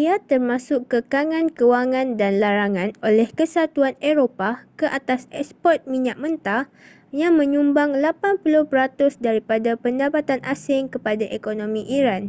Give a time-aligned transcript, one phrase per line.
[0.00, 6.64] ia termasuk kekangan kewangan dan larangan oleh kesatuan eropah ke atas eksport minyak mentah
[7.20, 8.70] yang menyumbang 80%
[9.26, 12.22] daripada pendapatan asing kepada ekonomi iran